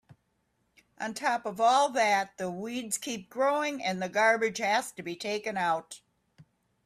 [0.99, 5.15] On top of all that, the weeds keep growing and the garbage has to be
[5.15, 5.99] taken out.